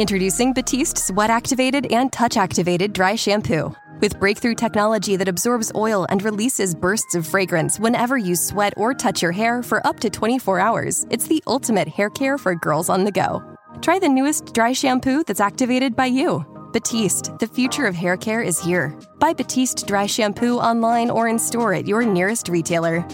[0.00, 3.70] Introducing Batiste Sweat Activated and Touch Activated Dry Shampoo.
[4.00, 8.94] With breakthrough technology that absorbs oil and releases bursts of fragrance whenever you sweat or
[8.94, 12.88] touch your hair for up to 24 hours, it's the ultimate hair care for girls
[12.88, 13.42] on the go.
[13.82, 16.46] Try the newest dry shampoo that's activated by you.
[16.72, 18.98] Batiste, the future of hair care is here.
[19.18, 23.06] Buy Batiste Dry Shampoo online or in store at your nearest retailer.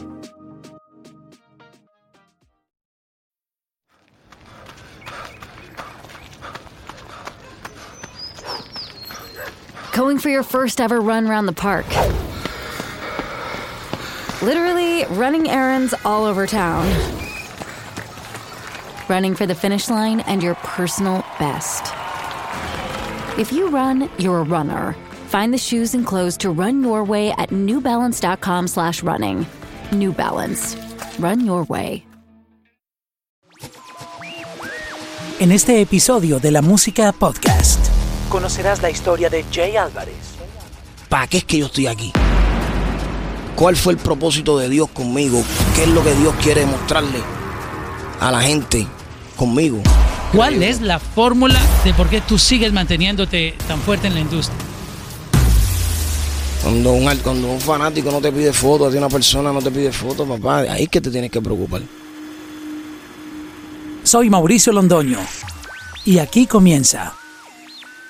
[9.97, 11.87] Going for your first ever run around the park.
[14.43, 16.85] Literally running errands all over town.
[19.09, 21.95] Running for the finish line and your personal best.
[23.39, 24.95] If you run, you're a runner.
[25.29, 29.47] Find the shoes and clothes to run your way at newbalance.com slash running.
[29.93, 30.77] New Balance.
[31.19, 32.05] Run your way.
[35.41, 37.86] En este episodio de la Música Podcast,
[38.37, 40.15] conocerás la historia de Jay Álvarez.
[41.09, 42.13] ¿Para qué es que yo estoy aquí?
[43.55, 45.43] ¿Cuál fue el propósito de Dios conmigo?
[45.75, 47.19] ¿Qué es lo que Dios quiere mostrarle
[48.21, 48.87] a la gente
[49.37, 49.79] conmigo?
[50.35, 54.59] ¿Cuál es la fórmula de por qué tú sigues manteniéndote tan fuerte en la industria?
[56.63, 59.93] Cuando un, cuando un fanático no te pide fotos, a una persona no te pide
[59.93, 61.81] fotos, papá, ahí es que te tienes que preocupar.
[64.03, 65.21] Soy Mauricio Londoño
[66.05, 67.15] y aquí comienza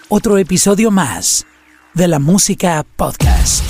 [0.09, 1.47] otro episodio más
[1.95, 3.65] de la Música Podcast.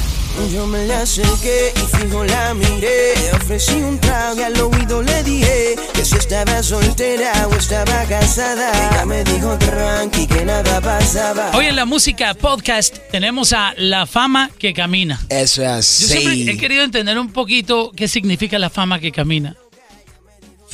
[0.53, 3.15] Yo me le acerqué y fijo la miré.
[3.17, 8.05] Le ofrecí un trago y al oído le dije que si estaba soltera o estaba
[8.05, 8.71] casada.
[8.91, 11.53] Ella me dijo tranqui que nada pasaba.
[11.55, 15.25] Hoy en la música podcast tenemos a La Fama que Camina.
[15.31, 19.57] Eso es Yo siempre he querido entender un poquito qué significa la fama que camina.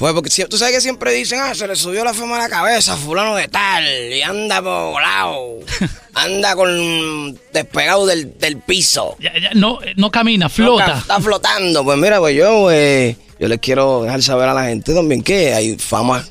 [0.03, 2.49] Fue porque tú sabes que siempre dicen, ah, se le subió la fama a la
[2.49, 5.61] cabeza, fulano de tal, y anda volado,
[6.15, 9.15] anda con despegado del, del piso.
[9.21, 10.99] Ya- ya, no, no camina, No, flota.
[10.99, 11.85] Está flotando.
[11.85, 15.55] Pues mira, pues yo, eh, yo les quiero dejar saber a la gente también que
[15.55, 16.27] hay fama.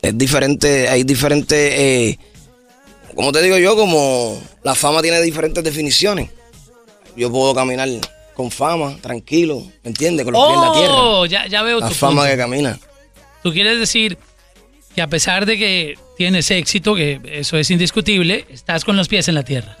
[0.00, 2.18] Es diferente, hay diferentes, eh,
[3.14, 6.30] como te digo yo, como la fama tiene diferentes definiciones.
[7.14, 7.90] Yo puedo caminar
[8.40, 10.24] con fama, tranquilo, ¿me entiendes?
[10.24, 10.94] Con los pies en la tierra.
[10.94, 12.30] Oh, ya, ya veo La tu fama punto.
[12.30, 12.78] que camina.
[13.42, 14.16] Tú quieres decir
[14.94, 19.28] que a pesar de que tienes éxito, que eso es indiscutible, estás con los pies
[19.28, 19.76] en la tierra.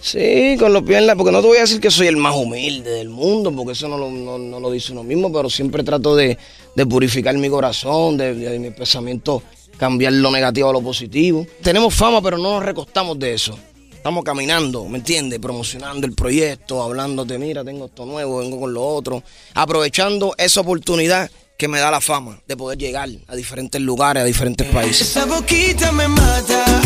[0.00, 1.16] Sí, con los pies en la...
[1.16, 3.88] Porque no te voy a decir que soy el más humilde del mundo, porque eso
[3.88, 6.38] no lo, no, no lo dice uno mismo, pero siempre trato de,
[6.76, 9.42] de purificar mi corazón, de, de mi pensamiento,
[9.76, 11.46] cambiar lo negativo a lo positivo.
[11.62, 13.58] Tenemos fama, pero no nos recostamos de eso.
[13.98, 15.40] Estamos caminando, ¿me entiendes?
[15.40, 19.24] Promocionando el proyecto, hablándote, mira, tengo esto nuevo, vengo con lo otro.
[19.54, 21.28] Aprovechando esa oportunidad
[21.58, 25.10] que me da la fama de poder llegar a diferentes lugares, a diferentes países.
[25.10, 26.80] Esa boquita me mata,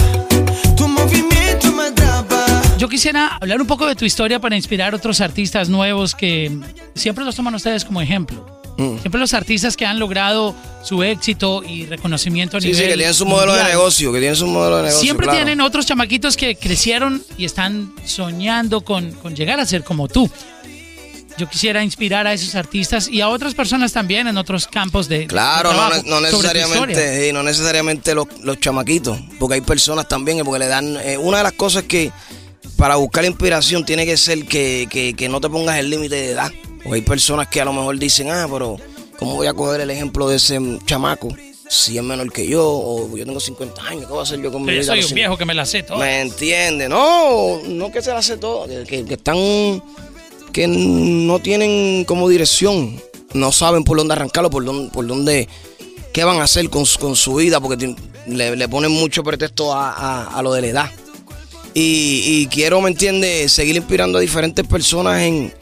[0.74, 2.46] tu movimiento me atrapa.
[2.78, 6.50] Yo quisiera hablar un poco de tu historia para inspirar a otros artistas nuevos que
[6.94, 8.61] siempre los toman ustedes como ejemplo.
[8.78, 8.98] Mm.
[9.00, 12.96] Siempre los artistas que han logrado su éxito y reconocimiento a Sí, nivel sí, que
[12.96, 13.78] tienen su modelo de mundial.
[13.78, 15.00] negocio, que tienen su modelo de negocio.
[15.02, 15.38] Siempre claro.
[15.38, 20.30] tienen otros chamaquitos que crecieron y están soñando con, con llegar a ser como tú.
[21.38, 25.26] Yo quisiera inspirar a esos artistas y a otras personas también en otros campos de
[25.26, 30.06] Claro, de no, trabajo no necesariamente, sí, no necesariamente los, los chamaquitos, porque hay personas
[30.08, 32.12] también porque le dan eh, una de las cosas que
[32.82, 36.30] para buscar inspiración tiene que ser que, que- que no te pongas el límite de
[36.32, 36.50] edad.
[36.84, 38.76] O hay personas que a lo mejor dicen, ah, pero
[39.20, 41.28] ¿cómo voy a coger el ejemplo de ese chamaco?
[41.68, 44.50] Si es menor que yo, o yo tengo 50 años, ¿qué voy a hacer yo
[44.50, 44.92] con mi yo vida?
[44.94, 45.98] a soy un viejo que me la sé todo.
[45.98, 46.88] ¿Me entiende?
[46.88, 49.80] No, no que se la hace todo, que, están,
[50.52, 53.00] que no tienen como dirección,
[53.32, 55.48] no saben por dónde arrancarlo, por dónde, por dónde,
[56.12, 57.94] qué van a hacer con, su- con su vida, porque
[58.26, 60.90] le, le ponen mucho pretexto a, a- a lo de la edad.
[61.74, 63.48] Y, y quiero, ¿me entiende?
[63.48, 65.52] Seguir inspirando a diferentes personas en,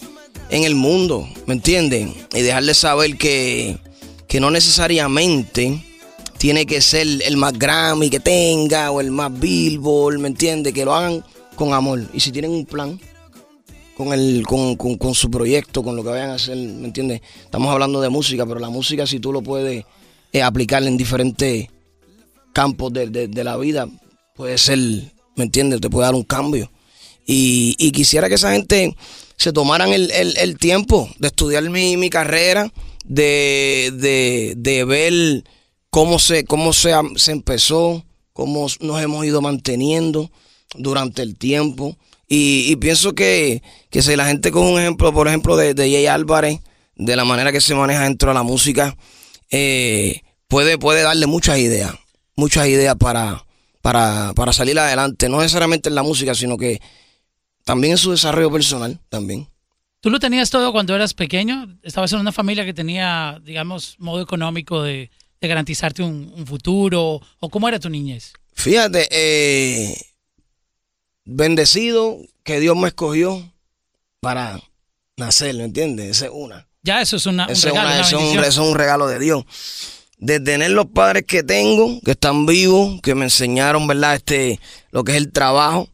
[0.51, 2.13] en el mundo, ¿me entienden?
[2.35, 3.79] Y dejarles saber que,
[4.27, 5.85] que no necesariamente
[6.39, 10.73] tiene que ser el más Grammy que tenga o el más Billboard, ¿me entiendes?
[10.73, 11.25] Que lo hagan
[11.55, 12.03] con amor.
[12.13, 12.99] Y si tienen un plan
[13.97, 17.21] con, el, con, con- con su proyecto, con lo que vayan a hacer, ¿me entiendes?
[17.45, 19.85] Estamos hablando de música, pero la música si tú lo puedes
[20.33, 21.69] eh, aplicar en diferentes
[22.53, 23.87] campos de- de la vida,
[24.35, 24.79] puede ser,
[25.37, 25.81] ¿me entiendes?
[25.81, 26.71] Te puede dar un cambio.
[27.27, 28.95] Y, y quisiera que esa gente
[29.37, 32.73] se tomaran el, el- el tiempo de estudiar mi, mi carrera,
[33.05, 35.45] de, de, de ver
[35.91, 40.31] cómo se, cómo se, se empezó, cómo nos hemos ido manteniendo
[40.77, 41.97] durante el tiempo.
[42.29, 45.91] Y, y pienso que, que si la gente coge un ejemplo, por ejemplo, de, de
[45.91, 46.61] Jay Álvarez,
[46.97, 48.97] de la manera que se maneja dentro de la música,
[49.51, 51.93] eh, puede, puede darle muchas ideas,
[52.37, 53.45] muchas ideas para,
[53.83, 56.81] para, para salir adelante, no necesariamente en la música, sino que
[57.65, 59.49] también en su desarrollo personal, también.
[60.01, 61.79] ¿Tú lo tenías todo cuando eras pequeño?
[61.83, 65.11] ¿Estabas en una familia que tenía, digamos, modo económico de,
[65.41, 67.21] de garantizarte un, un futuro?
[67.39, 68.33] ¿O cómo era tu niñez?
[68.55, 69.97] Fíjate, eh,
[71.25, 73.53] bendecido que Dios me escogió
[74.21, 74.61] para
[75.17, 76.11] nacer, ¿me entiendes?
[76.11, 76.67] Esa es una.
[76.83, 79.07] Ya eso es una, un regalo, una- una eso es un, eso es un regalo
[79.07, 79.45] de Dios.
[80.21, 84.15] De tener los padres que tengo, que están vivos, que me enseñaron, ¿verdad?
[84.17, 85.89] Este, lo que es el trabajo.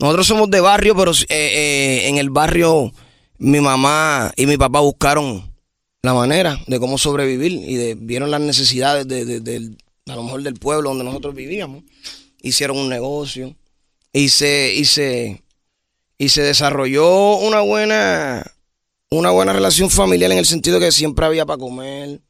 [0.00, 2.92] Nosotros somos de barrio, pero eh, eh, en el barrio
[3.38, 5.52] mi mamá y mi papá buscaron
[6.02, 9.76] la manera de cómo sobrevivir y vieron las necesidades de, de-
[10.06, 11.84] a lo mejor del pueblo donde nosotros vivíamos.
[12.42, 13.54] Hicieron un negocio
[14.12, 15.42] y se, y se,
[16.16, 18.44] y se desarrolló una buena,
[19.10, 22.20] una buena relación familiar en el sentido que siempre había para comer,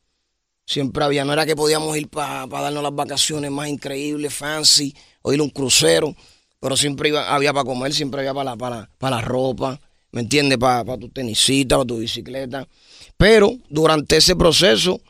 [0.69, 5.33] siempre había, no era que podíamos ir para darnos las vacaciones más increíbles, fancy, o
[5.33, 6.15] ir a un crucero,
[6.61, 9.81] pero siempre iba, había para comer, siempre había para la, para, para la ropa,
[10.13, 10.59] ¿me entiendes?
[10.59, 12.69] Para, para tu tenisita, para tu bicicleta.
[13.17, 15.01] Pero durante ese proceso,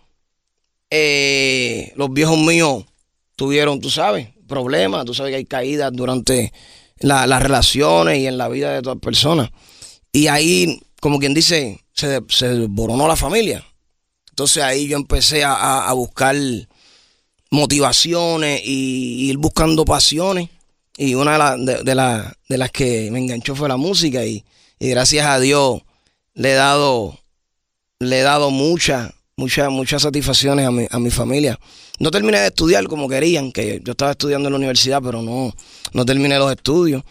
[0.90, 2.84] eh, los viejos míos
[3.36, 6.52] tuvieron, tú sabes, problemas, tú sabes que hay caídas durante
[7.00, 9.50] la- las relaciones y en la vida de todas personas.
[10.12, 13.64] Y ahí, como quien dice, se, se desboronó la familia.
[14.38, 16.36] Entonces ahí yo empecé a, a- buscar
[17.50, 20.48] motivaciones y, ir buscando pasiones.
[20.96, 21.94] Y una de, la- de- de
[22.48, 24.24] de las que me enganchó fue la música.
[24.24, 24.44] Y,
[24.78, 25.82] y gracias a Dios
[26.34, 27.18] le he dado,
[27.98, 31.58] le dado muchas, muchas, muchas satisfacciones a mi, a mi familia.
[31.98, 35.52] No terminé de estudiar como querían, que yo estaba estudiando en la universidad, pero no,
[35.94, 37.02] no terminé los estudios.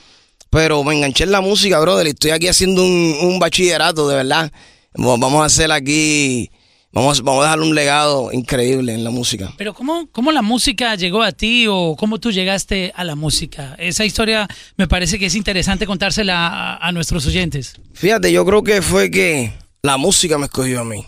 [0.49, 4.15] Pero me enganché en la música, brother, y estoy aquí haciendo un, un bachillerato, de
[4.15, 4.49] verdad.
[4.93, 6.49] Vamos a hacer aquí,
[6.91, 9.53] vamos, vamos a dejar un legado increíble en la música.
[9.57, 13.75] Pero ¿cómo, ¿cómo la música llegó a ti o cómo tú llegaste a la música?
[13.79, 14.47] Esa historia
[14.77, 17.75] me parece que es interesante contársela a, a nuestros oyentes.
[17.93, 21.05] Fíjate, yo creo que fue que la música me escogió a mí.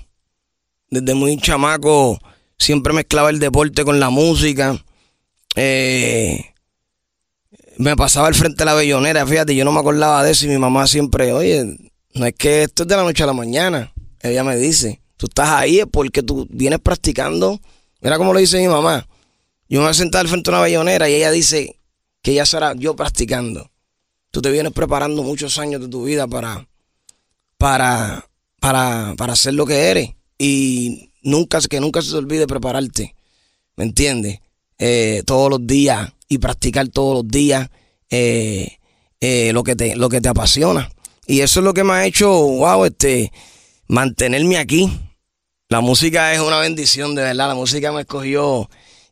[0.90, 2.20] Desde muy chamaco
[2.58, 4.78] siempre mezclaba el deporte con la música.
[5.56, 6.54] Eh,
[7.78, 10.50] me pasaba al frente de la bellonera, fíjate, yo no me acordaba de eso y
[10.50, 11.78] mi mamá siempre, oye,
[12.14, 13.94] no es que esto es de la noche a la mañana.
[14.22, 17.60] Ella me dice, tú estás ahí porque tú vienes practicando.
[18.00, 19.06] Mira cómo lo dice mi mamá.
[19.68, 21.78] Yo me voy a sentar frente de una bellonera y ella dice
[22.22, 23.70] que ya será yo practicando.
[24.32, 26.70] Tú te vienes preparando muchos años de tu vida para,
[27.58, 28.30] para,
[28.62, 30.12] para, para ser lo que eres.
[30.38, 33.14] Y nunca, que nunca se te olvide prepararte.
[33.76, 34.40] ¿Me entiendes?
[34.78, 37.70] Eh, todos los días y practicar todos los días
[38.10, 38.78] eh,
[39.20, 40.90] eh, lo, que te, lo que te apasiona.
[41.28, 43.34] Y eso es lo que me ha hecho, wow, este,
[43.90, 44.90] mantenerme aquí.
[45.72, 47.50] La música es una bendición, de verdad.
[47.50, 48.68] La música me escogió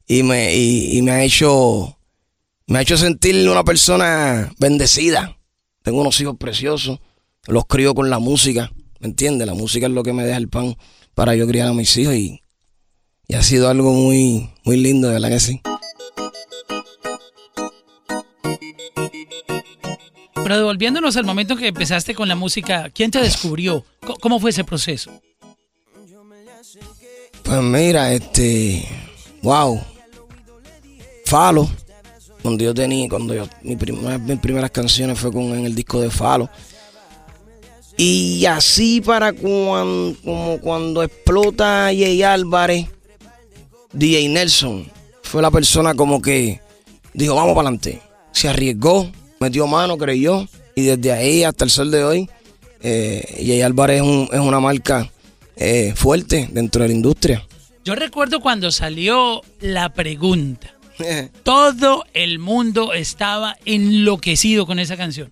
[0.08, 2.00] y me, y, y me ha hecho,
[2.66, 5.38] me ha hecho sentir una persona bendecida.
[5.84, 7.00] Tengo unos hijos preciosos,
[7.46, 9.46] los crío con la música, ¿me entiendes?
[9.46, 10.76] La música es lo que me deja el pan
[11.14, 12.42] para yo criar a mis hijos y,
[13.28, 15.62] y ha sido algo muy, muy lindo, de verdad que sí.
[20.34, 23.86] Pero devolviéndonos al momento en que empezaste con la música, ¿quién te descubrió?
[24.20, 25.12] ¿Cómo fue ese proceso?
[27.48, 28.86] Pues mira, este,
[29.42, 29.80] wow,
[31.26, 31.70] Falo,
[32.42, 35.66] cuando yo tenía, cuando yo, mi prim- una de mis primeras canciones fue con en
[35.66, 36.50] el disco de Falo.
[37.96, 42.86] Y así para cuan- como cuando explota Jay Álvarez,
[43.94, 44.86] DJ Nelson
[45.24, 46.60] fue la persona como que
[47.14, 48.02] dijo, vamos para adelante.
[48.34, 50.46] Se arriesgó, metió mano, creyó,
[50.76, 52.30] y desde ahí hasta el sol de hoy,
[52.82, 55.10] eh, Jay Álvarez es, un- es una marca
[55.58, 57.46] eh, fuerte dentro de la industria.
[57.84, 60.74] Yo recuerdo cuando salió la pregunta.
[61.44, 65.32] Todo el mundo estaba enloquecido con esa canción.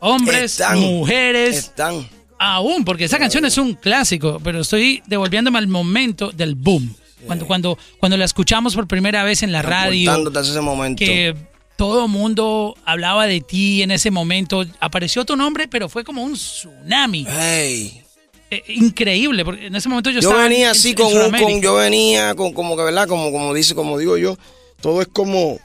[0.00, 2.06] Hombres, Están, mujeres, Están.
[2.38, 6.94] aún, porque esa canción es un clásico, pero estoy devolviéndome al momento del boom.
[7.26, 11.04] Cuando, cuando, cuando la escuchamos por primera vez en la radio, ese momento.
[11.04, 11.34] que
[11.76, 16.34] todo mundo hablaba de ti en ese momento, apareció tu nombre, pero fue como un
[16.34, 17.26] tsunami.
[17.28, 18.05] Hey.
[18.50, 21.06] Eh, increíble, porque en ese momento yo, Yo estaba en- venía en- así en con,
[21.06, 24.36] un- con yo venía con como que verdad, como como dice, como digo yo,
[24.80, 25.58] todo es como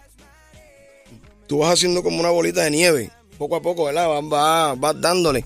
[1.48, 4.08] tú vas haciendo como una bolita de nieve, poco a poco, ¿verdad?
[4.08, 5.44] Vas, vas, vas dándole.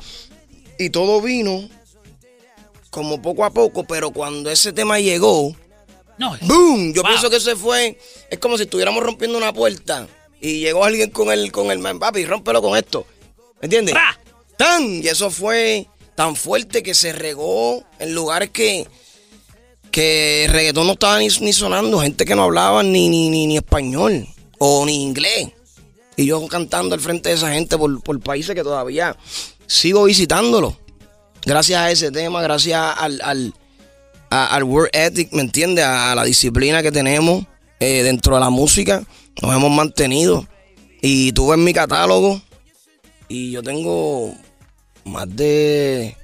[0.77, 1.67] Y todo vino
[2.89, 5.53] como poco a poco, pero cuando ese tema llegó,
[6.17, 6.93] No, ¡boom!
[6.93, 7.09] Yo Wow.
[7.11, 7.99] pienso que se fue,
[8.29, 10.07] es como si estuviéramos rompiendo una puerta
[10.39, 13.05] y llegó alguien con el con el man, papi, rómpelo con esto.
[13.61, 13.95] ¿Me entiendes?
[14.57, 15.03] ¡Tan!
[15.03, 18.87] Y eso fue tan fuerte que se regó en lugares que
[19.91, 23.47] que el reggaetón no estaba ni, ni sonando, gente que no hablaba ni, ni, ni,
[23.47, 24.27] ni español.
[24.57, 25.49] o ni inglés.
[26.17, 29.15] Y yo cantando al frente de esa gente por, por países que todavía
[29.67, 30.77] sigo visitándolo.
[31.45, 33.53] Gracias a ese tema, gracias al, al,
[34.29, 35.85] al work ethic, ¿me entiendes?
[35.85, 37.45] A, la disciplina que tenemos
[37.79, 39.03] eh, dentro de la música,
[39.41, 40.47] nos hemos mantenido.
[41.01, 42.41] Y tuve en mi catálogo,
[43.27, 44.33] y yo tengo
[45.05, 46.15] más de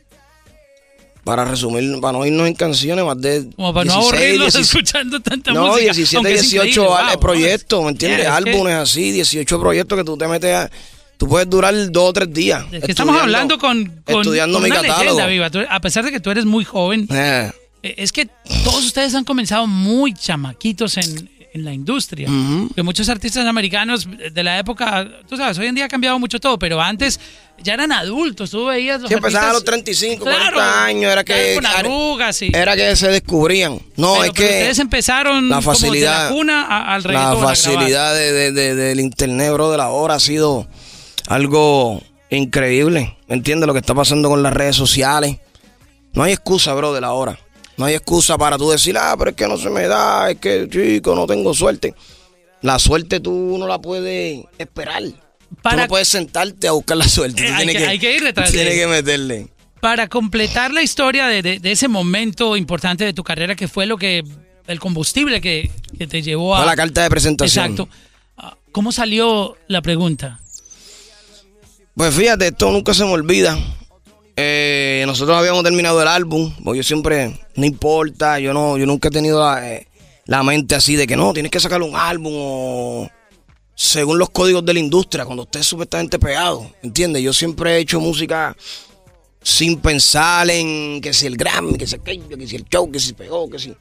[1.24, 3.48] para resumir, para no irnos en canciones, más de.
[3.56, 5.80] Como para 16, no aburrirnos escuchando tanta no, música.
[5.80, 8.28] No, 17, 18 proyectos, ¿me entiendes?
[8.28, 10.72] Álbumes así, 18 proyectos que tú te metes a.
[11.18, 12.66] Tú puedes durar dos o tres días.
[12.72, 15.04] Es que estamos hablando con, con, estudiando con mi una catálogo.
[15.04, 15.50] leyenda viva.
[15.52, 17.52] Tú- a pesar de que tú eres muy joven, Eh,
[17.84, 18.28] eh, es que
[18.64, 22.29] todos ustedes han comenzado muy chamaquitos en, en la industria.
[22.75, 26.39] Que muchos artistas americanos de la época, tú sabes, hoy en día ha cambiado mucho
[26.39, 27.20] todo, pero antes
[27.62, 28.50] ya eran adultos.
[28.51, 32.41] Tú veías los empezaban a los artistas- 35, Claro, 40 años, era que, Con arrugas
[32.41, 32.51] y...
[32.53, 33.79] era que se descubrían.
[33.98, 37.03] No, pero, es pero que ustedes empezaron la como de facilidad, la cuna a- al
[37.03, 40.67] la facilidad de, de- de- del internet, bro, de la hora ha sido
[41.27, 43.17] algo increíble.
[43.27, 45.38] ¿Me entiendes lo que está pasando con las redes sociales?
[46.13, 47.38] No hay excusa, bro, de la hora.
[47.82, 50.38] No hay excusa para tú decir, ah, pero es que no se me da, es
[50.38, 51.96] que, chico, no tengo suerte.
[52.62, 55.02] La suerte tú no la puedes esperar.
[55.02, 57.42] Tú Para- no puedes sentarte a buscar la suerte.
[57.44, 59.48] Eh, Tú hay tienes que- hay que ir detrás de Tienes que meterle.
[59.80, 63.88] Para completar la historia de, de- de ese momento importante de tu carrera, que fue
[63.88, 64.22] lo que
[64.68, 66.60] el combustible que, que te llevó a...
[66.60, 67.66] Fue la carta de presentación.
[67.66, 67.90] Exacto.
[68.38, 70.40] Ah, ¿Cómo salió la pregunta?
[71.96, 73.58] Pues fíjate, esto nunca se me olvida.
[74.36, 79.10] Eh, nosotros habíamos terminado el álbum, porque yo siempre, no importa, yo no, yo nunca
[79.10, 79.88] he tenido la, eh,
[80.26, 83.10] la mente así de que no, tienes que sacar un álbum o
[83.76, 87.24] según los códigos de la industria, cuando estés supuestamente pegado, ¿entiendes?
[87.24, 88.56] Yo siempre he hecho música
[89.42, 93.00] sin pensar en que si el Grammy, que si aquello, que si el show, que
[93.00, 93.74] si pegó, que si...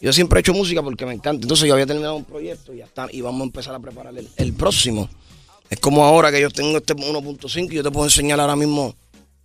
[0.00, 1.42] Yo siempre he hecho música porque me encanta.
[1.42, 4.16] Entonces yo había terminado un proyecto y ya está, y vamos a empezar a preparar
[4.16, 5.08] el, el próximo.
[5.68, 8.94] Es como ahora que yo tengo este 1.5 y yo te puedo enseñar ahora mismo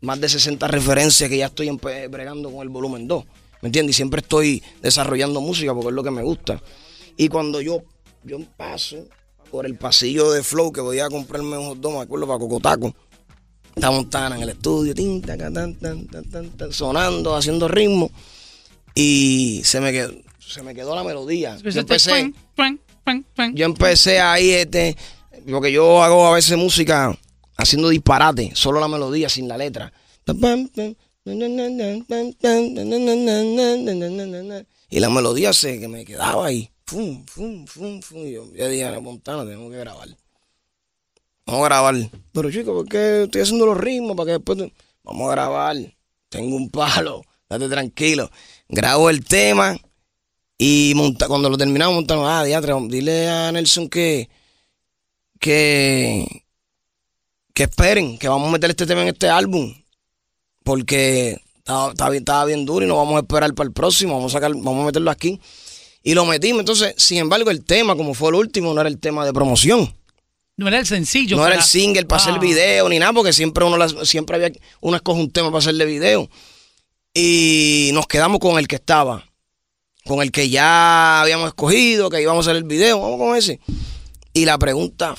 [0.04, 3.24] más de 60 referencias que ya estoy empe- bregando con el volumen 2.
[3.62, 3.96] ¿Me entiendes?
[3.96, 6.62] Y siempre estoy desarrollando música porque es lo que me gusta.
[7.16, 7.84] Y cuando yo,
[8.24, 8.98] yo paso
[9.50, 12.40] por el pasillo de Flow que voy a comprarme un hot dog, me acuerdo, para
[12.40, 12.94] Cocotaco.
[13.76, 18.12] Está Montana en el estudio, tin, tan, tan, tan, sonando, haciendo ritmo.
[18.94, 21.56] Y se me quedó, se me quedó la melodía.
[21.76, 22.10] Yo empecé,
[23.56, 24.96] yo empecé ahí, este,
[25.50, 27.18] porque yo hago a veces música
[27.58, 29.92] haciendo disparate, solo la melodía, sin la letra.
[34.90, 36.70] Y la melodía se que me quedaba ahí.
[36.86, 38.26] Fum, fum, fum, fum.
[38.26, 40.10] Yo, dije, "Ana Montana, tenemos que grabar.
[41.46, 41.96] Vamos a grabar.
[42.32, 44.16] Pero chicos, ¿por qué estoy haciendo los ritmos?
[44.16, 44.58] Para que después.
[44.58, 44.72] tú-?"
[45.04, 45.78] Vamos a grabar.
[46.30, 47.24] Tengo un palo.
[47.50, 48.30] Date tranquilo.
[48.68, 49.78] Grabo el tema.
[50.58, 50.94] Y
[51.28, 52.28] cuando lo terminamos, montamos.
[52.30, 54.30] Ah, diatre, dile a Nelson que.
[55.40, 56.44] Que.
[57.54, 59.74] Que esperen, que vamos a meter este tema en este álbum.
[60.64, 64.16] Porque estaba, estaba bien, estaba bien duro y no vamos a esperar para el próximo.
[64.16, 65.40] Vamos a, sacar, vamos a meterlo aquí.
[66.02, 66.62] Y lo metimos.
[66.62, 69.94] Entonces, sin embargo, el tema, como fue el último, no era el tema de promoción.
[70.58, 71.38] No era el sencillo.
[71.38, 72.40] No era el single para hacer Ah.
[72.40, 75.86] video ni nada, porque siempre uno las- siempre había uno escoge un tema para hacerle
[75.86, 76.30] video.
[77.14, 79.24] Y nos quedamos con el que estaba,
[80.06, 83.60] con el que ya habíamos escogido, que íbamos a hacer el video, vamos con ese.
[84.34, 85.16] Y la pregunta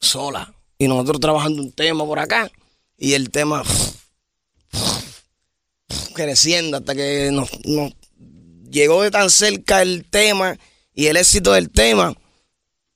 [0.00, 0.54] sola.
[0.78, 2.50] Y nosotros trabajando un tema por acá
[2.96, 3.62] y el tema
[6.14, 7.48] creciendo hasta que nos,
[8.70, 10.58] llegó de tan cerca el tema
[10.94, 12.14] y el éxito del tema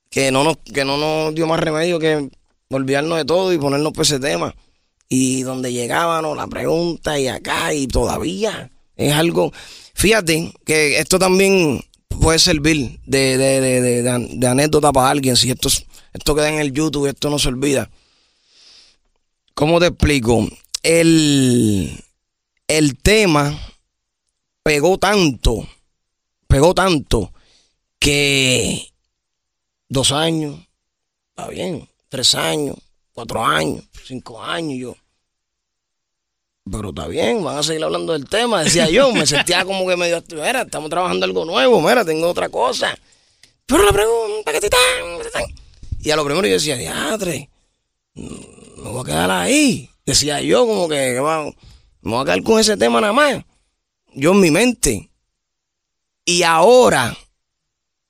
[0.09, 2.29] que no nos, que no nos dio más remedio que
[2.69, 4.53] olvidarnos de todo y ponernos por ese tema.
[5.09, 9.51] Y donde llegábamos la pregunta y acá y todavía es algo.
[9.93, 15.35] Fíjate que esto también puede servir de, de- de- de anécdota para alguien.
[15.35, 17.89] Si esto, es- esto queda en el YouTube esto no se olvida.
[19.53, 20.47] ¿Cómo te explico?
[20.81, 22.03] El,
[22.67, 23.57] el tema
[24.63, 25.67] pegó tanto,
[26.47, 27.31] pegó tanto
[27.99, 28.91] que
[29.89, 30.59] dos años,
[31.29, 32.75] está bien, tres años,
[33.13, 34.95] cuatro años, cinco años, yo.
[36.69, 39.97] Pero está bien, van a seguir hablando del tema, decía yo, me sentía como que
[39.97, 42.97] medio, mira, estamos trabajando algo nuevo, mira, tengo otra cosa.
[43.65, 45.62] Pero la pregunta que te tan.
[46.03, 47.49] Y a lo primero yo decía, diatre,
[48.13, 49.89] me voy a quedar ahí.
[50.05, 51.13] Decía yo como que,
[52.01, 53.45] me voy a quedar con ese tema nada más.
[54.13, 55.09] Yo en mi mente.
[56.25, 57.17] Y ahora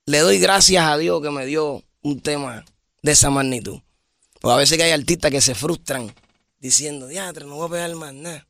[0.07, 2.65] le doy gracias a Dios que me dio un tema
[3.03, 3.79] de esa magnitud.
[4.41, 6.11] Porque a veces que hay artistas que se frustran
[6.57, 8.47] diciendo, diatre, no voy a pegar más nada.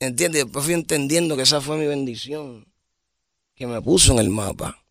[0.00, 0.44] ¿Entiendes?
[0.44, 2.66] Después fui entendiendo que esa fue mi bendición
[3.54, 4.82] que me puso en el mapa.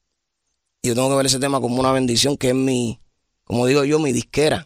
[0.84, 3.00] Yo tengo que ver ese tema como una bendición, que es mi,
[3.48, 4.66] como digo yo, mi disquera.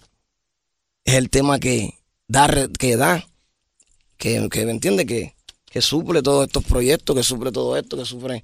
[1.05, 1.93] Es el tema que
[2.27, 3.25] da, que da,
[4.17, 5.33] que, que me entiende, que,
[5.71, 8.43] que suple todos estos proyectos, que suple todo esto, que suple.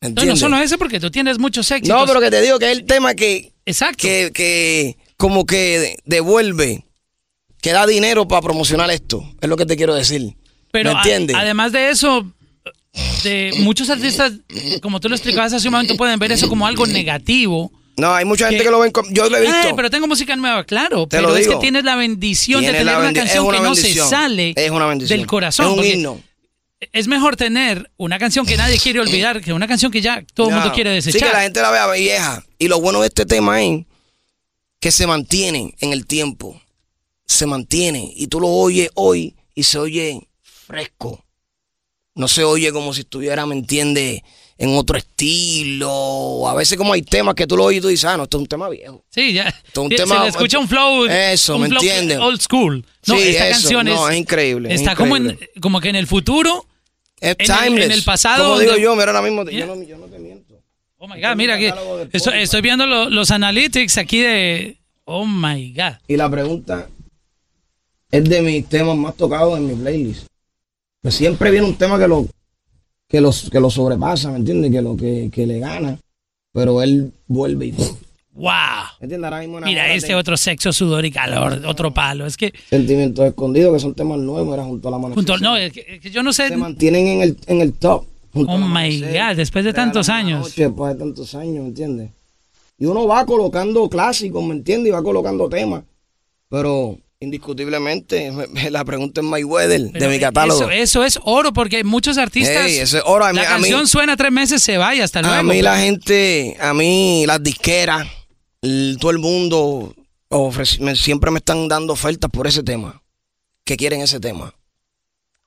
[0.00, 1.98] ¿me No, no solo ese porque tú tienes muchos éxitos.
[1.98, 3.98] No, pero que te digo que es el tema que, Exacto.
[4.02, 6.84] que, que como que devuelve,
[7.60, 9.24] que da dinero para promocionar esto.
[9.40, 10.36] Es lo que te quiero decir.
[10.70, 11.36] Pero ¿Me a- entiendes?
[11.36, 12.26] además de eso,
[13.22, 14.32] de muchos artistas,
[14.82, 17.70] como tú lo explicabas hace un momento, pueden ver eso como algo negativo.
[17.96, 19.08] No, hay mucha gente que- que lo ven como.
[19.10, 19.68] Yo lo he visto.
[19.68, 21.06] Eh, pero tengo música nueva, claro.
[21.06, 21.60] Te pero lo es que digo.
[21.60, 24.86] tienes la bendición Tienes de tener una canción una que no se sale Es una
[24.86, 25.18] bendición.
[25.18, 25.72] del corazón.
[25.72, 26.20] Es un himno.
[26.92, 30.48] Es mejor tener una canción que nadie quiere olvidar que una canción que ya todo
[30.48, 30.60] el No.
[30.60, 31.20] mundo quiere desechar.
[31.20, 32.44] Sí, que la gente la vea vieja.
[32.58, 33.84] Y lo bueno de este tema es
[34.80, 36.60] que se mantiene en el tiempo.
[37.26, 38.12] Se mantiene.
[38.16, 41.24] Y tú lo oyes hoy y se oye fresco.
[42.14, 44.20] No se oye como si estuviera, ¿me entiendes?
[44.56, 46.48] En otro estilo.
[46.48, 48.36] A veces como hay temas que tú lo oyes y tú dices, ah, no, esto
[48.36, 49.04] es un tema viejo.
[49.10, 49.48] Sí, ya.
[49.48, 51.06] Esto es un tema- le escucha un flow.
[51.06, 52.18] Eso, un ¿me flow entiendes?
[52.18, 52.86] Old school.
[53.06, 53.60] No, Sí, esta eso.
[53.62, 56.66] canción No, es, es increíble, es Está como, en, como que en el futuro.
[57.20, 59.66] Es En el- en el pasado Como digo yo, mira ahora mismo, Yeah.
[59.66, 60.54] yo, no, yo no te miento.
[60.98, 61.72] Oh my God, mira que
[62.12, 64.78] estoy viendo lo- los analytics aquí de.
[65.04, 65.94] Oh my God.
[66.08, 66.88] Y la pregunta
[68.10, 70.26] es de mis temas más tocados en mi playlist.
[71.02, 72.26] Pues siempre viene un tema que lo,
[73.08, 74.70] que los, que lo sobrepasa, ¿me entiendes?
[74.70, 75.98] Que lo que, que le gana.
[76.52, 77.72] Pero él vuelve y.
[77.72, 77.78] ¿Me
[78.36, 78.50] Wow.
[79.00, 79.24] entiendes?
[79.24, 82.26] Ahora mismo Mira, este otro sexo, sudor y calor, otro palo.
[82.26, 85.14] Es que, Sentimientos escondidos, que son temas nuevos, era junto a la amanecer.
[85.16, 86.48] junto, no, es que, es que yo no sé.
[86.48, 88.06] Se mantienen en el, en el top.
[88.34, 89.00] Oh my.
[89.00, 90.40] God, después de tantos años.
[90.40, 92.10] noche, después de tantos años, ¿me entiendes?
[92.76, 94.88] Y uno va colocando clásicos, ¿me entiendes?
[94.88, 95.84] Y va colocando temas.
[96.48, 98.30] Pero indiscutiblemente,
[98.70, 100.62] la pregunta es Mayweather Pero de mi catálogo.
[100.62, 102.66] Eso, eso es oro porque muchos artistas.
[102.66, 103.24] Ey, eso es oro.
[103.24, 105.36] A mí- la a mí- canción suena tres meses, se va y hasta luego.
[105.36, 108.06] A mí la gente, a mí las disqueras,
[109.00, 109.94] todo el mundo
[110.28, 113.02] ofrece- me- siempre me están dando ofertas por ese tema.
[113.64, 114.54] Que quieren ese tema.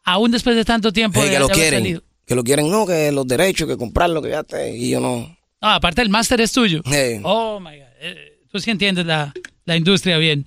[0.04, 1.22] Aún después de tanto tiempo.
[1.22, 1.80] De- que lo quieren.
[1.82, 2.04] salido.
[2.26, 4.76] Que lo quieren, no, que los derechos, que comprarlo, que ya esté.
[4.76, 5.38] Y yo no.
[5.62, 6.82] No, aparte el máster es tuyo.
[6.92, 7.20] Ey.
[7.24, 7.86] Oh my God.
[8.02, 9.34] Eh, tú sí entiendes la,
[9.66, 10.46] la industria bien.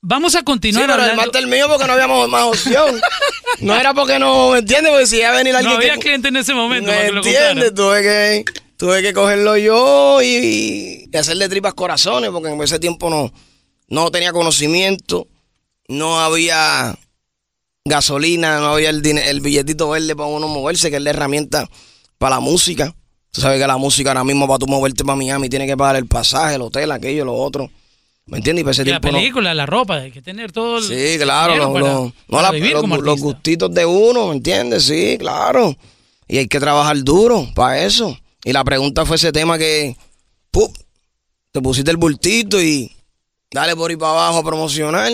[0.00, 1.22] Vamos a Sí, continuar pero el hablando.
[1.22, 3.00] máster mío porque no habíamos más opción.
[3.60, 4.92] No era porque no, ¿me entiendes?
[4.92, 6.00] Porque si iba a venir no alguien había que...
[6.00, 7.74] cliente en ese momento ¿Me entiendes?
[7.74, 8.44] Tuve que,
[8.76, 13.32] tuve que cogerlo yo y, y hacerle tripas corazones porque en ese tiempo no,
[13.88, 15.26] no tenía conocimiento,
[15.88, 16.96] no había
[17.84, 21.68] gasolina, no había el, el billetito verde para uno moverse, que es la herramienta
[22.18, 22.94] para la música.
[23.32, 25.96] Tú sabes que la música ahora mismo para tú moverte para Miami tienes que pagar
[25.96, 27.70] el pasaje, el hotel, aquello, lo otro.
[28.28, 28.60] ¿Me entiendes?
[28.60, 31.18] Y para ese Y la no- película, la ropa, hay que tener todo el Sí,
[31.18, 33.24] claro, para- no, para la- vivir los, como los artista.
[33.24, 34.84] gustitos de uno, ¿me entiendes?
[34.84, 35.74] Sí, claro.
[36.28, 38.16] Y hay que trabajar duro para eso.
[38.44, 39.96] Y la pregunta fue ese tema que,
[40.50, 40.76] ¡pup!
[41.52, 42.92] te pusiste el bultito y
[43.50, 45.10] dale por ahí para abajo a promocionar.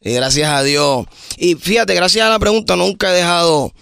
[0.00, 1.06] Y gracias a Dios.
[1.38, 3.72] Y fíjate, gracias a la pregunta nunca he dejado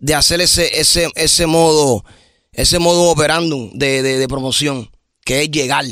[0.00, 2.04] de hacer ese, ese, ese modo,
[2.52, 4.90] ese modo operandum de, de, de promoción,
[5.24, 5.84] que es llegar.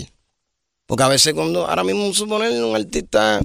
[0.88, 3.42] Porque a veces cuando, ahora mismo suponer un artista,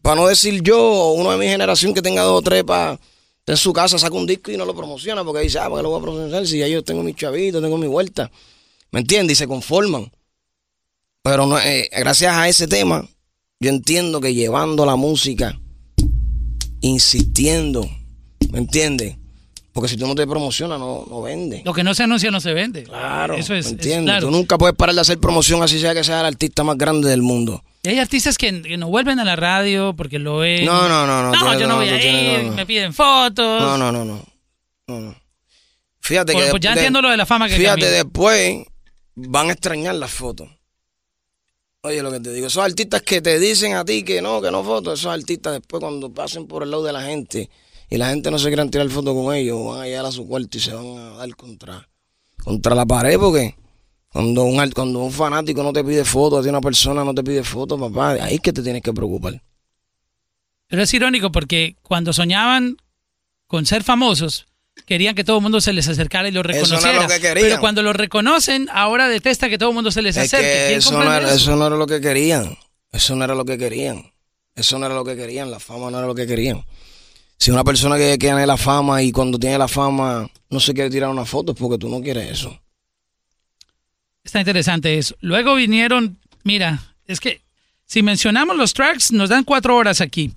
[0.00, 3.00] para no decir yo, uno de mi generación que tenga dos o tres para
[3.46, 5.90] en su casa, saca un disco y no lo promociona porque dice, ah, porque lo
[5.90, 8.30] voy a promocionar si ya yo tengo mi chavito, tengo mi vuelta.
[8.92, 9.32] ¿Me entiendes?
[9.32, 10.12] Y se conforman.
[11.22, 13.08] Pero eh, gracias a ese tema,
[13.58, 15.58] yo entiendo que llevando la música,
[16.80, 17.90] insistiendo,
[18.50, 19.17] ¿me entiendes?
[19.78, 21.62] Porque si tú no te promocionas, no, no vende.
[21.64, 22.82] Lo que no se anuncia no se vende.
[22.82, 24.06] Claro, Eso es, ¿me es entiendes?
[24.06, 24.26] claro.
[24.26, 27.08] Tú nunca puedes parar de hacer promoción así sea que sea el artista más grande
[27.08, 27.62] del mundo.
[27.84, 30.64] Y hay artistas que, que no vuelven a la radio porque lo ven.
[30.64, 33.62] No, no, no, no, No, yo no no, voy a ir, no, me piden fotos.
[33.62, 34.20] No, no, no, no.
[34.88, 35.16] no, no.
[36.00, 36.50] Fíjate Pues- que.
[36.50, 38.64] pues ya de- entiendo lo de la fama que Fíjate, después
[39.14, 40.48] van a extrañar las fotos.
[41.82, 44.50] Oye, lo que te digo, esos artistas que te dicen a ti que no, que
[44.50, 47.48] no fotos, esos artistas después cuando pasen por el lado de la gente
[47.90, 50.26] y la gente no se quiera tirar fotos con ellos, van a llegar a su
[50.26, 51.88] cuarto y se van a dar contra,
[52.42, 53.54] contra la pared porque
[54.10, 57.22] cuando un, cuando un fanático no te pide fotos, a ti una persona no te
[57.22, 59.40] pide fotos, papá, ahí es que te tienes que preocupar.
[60.66, 62.76] Pero es irónico porque cuando soñaban
[63.46, 64.46] con ser famosos,
[64.86, 67.02] querían que todo el mundo se les acercara y lo Eso no reconociera.
[67.02, 67.48] lo que querían.
[67.48, 70.46] Pero cuando lo reconocen, ahora detesta que todo el mundo se les Es acerque.
[70.46, 71.36] que ¿Quién eso no, comprende era, eso?
[71.36, 72.58] eso no era lo que querían.
[72.92, 74.12] Eso no era lo que querían.
[74.54, 75.50] Eso no era lo que querían.
[75.50, 76.64] La fama no era lo que querían.
[77.38, 80.90] Si una persona que, que la fama y cuando tiene la fama no se quiere
[80.90, 82.60] tirar una foto es porque tú no quieres eso.
[84.24, 85.14] Está interesante eso.
[85.20, 87.40] Luego vinieron, mira, es que
[87.86, 90.32] si mencionamos los tracks, nos dan cuatro horas aquí,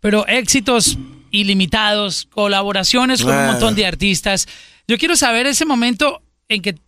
[0.00, 0.98] pero éxitos
[1.30, 4.48] ilimitados, colaboraciones con un montón de artistas.
[4.88, 6.78] Yo quiero saber ese momento en que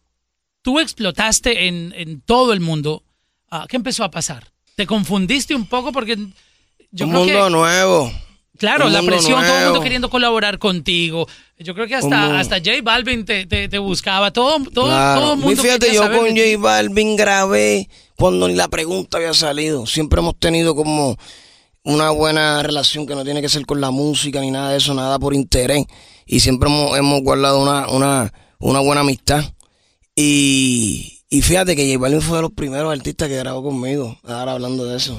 [0.62, 3.04] tú explotaste en, en todo el mundo,
[3.50, 4.50] ah, ¿qué empezó a pasar?
[4.74, 5.92] ¿Te confundiste un poco?
[5.92, 6.16] Porque
[6.90, 7.50] yo un creo mundo que...
[7.50, 8.12] nuevo.
[8.58, 11.26] Claro, un la mundo presión, todo el mundo queriendo colaborar contigo.
[11.58, 14.32] Yo creo que hasta, Un hasta J Balvin te, te, te buscaba.
[14.32, 15.20] Todo, todo, Claro.
[15.20, 16.28] todo el Y mundo fíjate, yo saber con.
[16.30, 19.86] J Balvin grabé cuando ni la pregunta había salido.
[19.86, 21.16] Siempre hemos tenido como
[21.84, 24.92] una buena relación que no tiene que ser con la música ni nada de eso,
[24.94, 25.84] nada por interés.
[26.26, 29.44] Y siempre hemos, hemos guardado una, una, una buena amistad.
[30.14, 34.18] Y, y fíjate que J Balvin fue de los primeros artistas que grabó conmigo.
[34.24, 35.18] Ahora hablando de eso.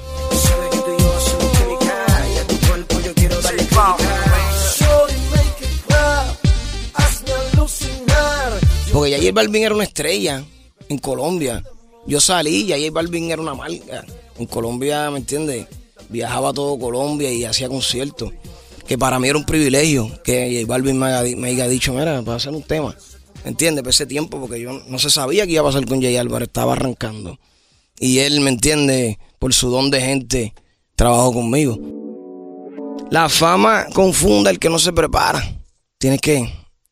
[7.52, 8.60] Alucinar.
[8.92, 10.44] Porque ya J Balvin era una estrella
[10.88, 11.62] en Colombia.
[12.06, 14.04] Yo salí, ya J Balvin era una marca.
[14.38, 15.66] En Colombia, ¿me entiendes?
[16.08, 18.32] Viajaba a todo Colombia y hacía conciertos.
[18.86, 22.36] Que para mí era un privilegio que J Balvin me haya, me dicho, mira, para
[22.36, 22.96] hacer un tema.
[23.44, 23.82] ¿Me entiendes?
[23.82, 26.48] Por ese tiempo, porque yo no se sabía qué iba a pasar con Jay Álvarez,
[26.48, 27.38] estaba arrancando.
[27.98, 29.18] Y él, ¿me entiende?
[29.38, 30.54] Por su don de gente,
[30.96, 31.99] trabajó conmigo.
[33.10, 35.42] La fama confunde al que no se prepara.
[35.98, 36.48] Tienes que,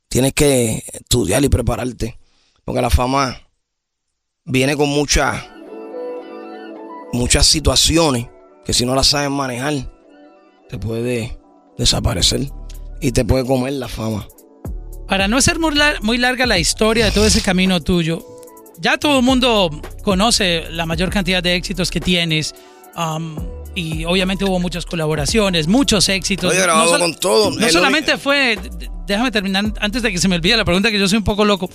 [0.08, 2.18] tienes que estudiar y prepararte.
[2.64, 3.40] Porque la fama
[4.44, 5.44] viene con muchas,
[7.12, 8.26] muchas situaciones
[8.64, 9.74] que si no las sabes manejar,
[10.68, 11.38] te puede
[11.78, 12.50] desaparecer
[13.00, 14.26] y te puede comer la fama.
[15.06, 18.26] Para no ser muy, muy larga la historia de todo ese camino tuyo,
[18.80, 19.70] ya todo el mundo
[20.02, 22.54] conoce la mayor cantidad de éxitos que tienes.
[23.78, 26.50] Y obviamente hubo muchas colaboraciones, muchos éxitos.
[26.52, 27.50] Oye, grabado sol- con todo.
[27.50, 28.58] No solamente fue,
[29.06, 31.44] déjame terminar antes de que se me olvide la pregunta, que yo soy un poco
[31.44, 31.70] loco.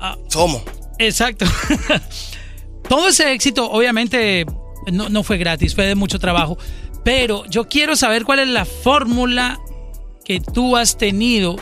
[0.00, 0.62] Ah, Somos.
[0.98, 1.44] Exacto.
[2.88, 4.44] Todo ese éxito, obviamente,
[4.90, 6.58] no, no fue gratis, fue de mucho trabajo.
[7.04, 9.58] Pero yo quiero saber cuál es la fórmula
[10.24, 11.56] que tú has tenido,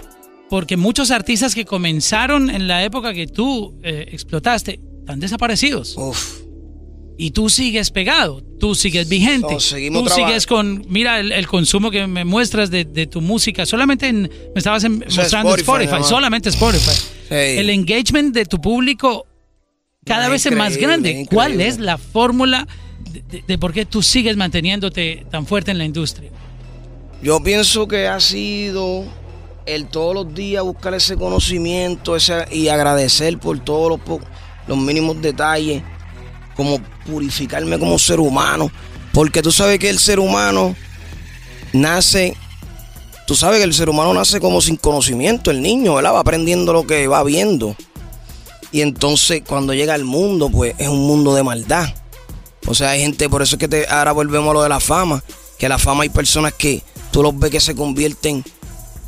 [0.48, 5.94] porque muchos artistas que comenzaron en la época que tú eh, explotaste están desaparecidos.
[5.96, 6.39] Uf.
[7.22, 9.52] Y tú sigues pegado, tú sigues vigente.
[9.52, 13.20] No, seguimos tú sigues con, mira el, el consumo que me muestras de, de tu
[13.20, 13.66] música.
[13.66, 16.92] Solamente en- me estabas en- Eso es mostrando Spotify, solamente Spotify.
[17.28, 17.34] Sí.
[17.34, 19.26] El engagement de tu público
[20.06, 21.26] cada No, vez es más increíble, grande.
[21.30, 22.66] ¿Cuál es la fórmula
[23.12, 26.30] de, de- de por qué tú sigues manteniéndote tan fuerte en la industria?
[27.22, 29.04] Yo pienso que ha sido
[29.66, 34.20] el todos los días buscar ese conocimiento ese, y agradecer por todos los,
[34.66, 35.82] los mínimos detalles,
[36.60, 38.70] como purificarme como ser humano.
[39.14, 40.76] Porque tú sabes que el ser humano
[41.72, 42.36] nace,
[43.26, 46.12] tú sabes que el ser humano nace como sin conocimiento, el niño, ¿verdad?
[46.12, 47.74] Va aprendiendo lo que va viendo.
[48.72, 51.94] Y entonces cuando llega al mundo, pues es un mundo de maldad.
[52.66, 54.80] O sea, hay gente, por eso es que te, ahora volvemos a lo de la
[54.80, 55.24] fama,
[55.58, 58.44] que la fama hay personas que tú los ves que se convierten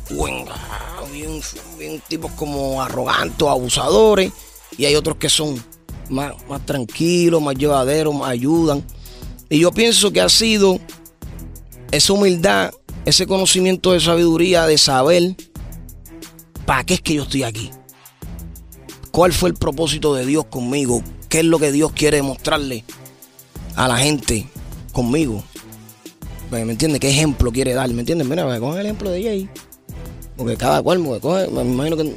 [0.09, 1.03] en, ah,
[1.77, 4.31] bien, tipos como arrogantes, abusadores,
[4.75, 5.63] y hay otros que son
[6.09, 8.83] más, más tranquilos, más llevaderos, más ayudan.
[9.49, 10.79] Y yo pienso que ha sido
[11.91, 12.71] esa humildad,
[13.05, 15.35] ese conocimiento de sabiduría, de saber
[16.65, 17.69] para qué es que yo estoy aquí.
[19.11, 21.03] ¿Cuál fue el propósito de Dios conmigo?
[21.29, 22.83] ¿Qué es lo que Dios quiere demostrarle
[23.75, 24.47] a la gente
[24.91, 25.43] conmigo?
[26.49, 26.99] Pues, ¿Me entiendes?
[26.99, 27.89] ¿Qué ejemplo quiere dar?
[27.91, 28.27] ¿Me entiendes?
[28.27, 29.49] Mira, pues, coge el ejemplo de Jay.
[30.35, 32.15] Porque cada cual, coge, me imagino que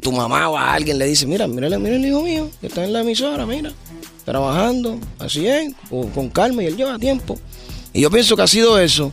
[0.00, 2.84] tu mamá o a alguien le dice, mira, mira, mira el hijo mío, que está
[2.84, 3.72] en la emisora, mira,
[4.24, 7.38] trabajando, así es, con, con calma y él lleva tiempo.
[7.92, 9.12] Y yo pienso que ha sido eso,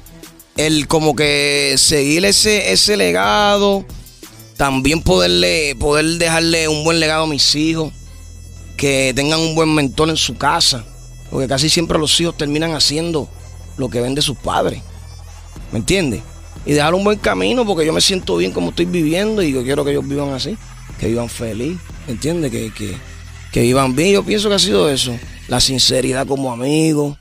[0.55, 3.85] el como que seguir ese, ese legado,
[4.57, 7.93] también poderle, poder dejarle un buen legado a mis hijos,
[8.75, 10.85] que tengan un buen mentor en su casa,
[11.31, 13.27] porque casi siempre los hijos terminan haciendo
[13.77, 14.81] lo que ven de sus padres,
[15.71, 16.21] ¿me entiendes?
[16.65, 19.63] Y dejar un buen camino, porque yo me siento bien como estoy viviendo y yo
[19.63, 20.57] quiero que ellos vivan así,
[20.99, 22.51] que vivan feliz, ¿me entiendes?
[22.51, 22.95] Que, que,
[23.51, 24.13] que vivan bien.
[24.13, 27.17] Yo pienso que ha sido eso, la sinceridad como amigo,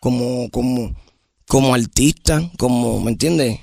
[0.00, 0.94] como, como,
[1.46, 3.60] como artista, como, ¿me entiendes?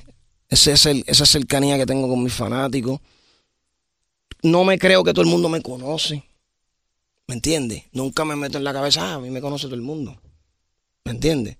[0.49, 0.73] Ese
[1.07, 2.99] esa cercanía que tengo con mis fanáticos.
[4.43, 6.23] No me creo que todo el mundo me conoce.
[7.27, 7.83] ¿Me entiendes?
[7.93, 10.19] Nunca me meto en la cabeza, ah, a mí me conoce todo el mundo.
[11.05, 11.57] ¿Me entiendes?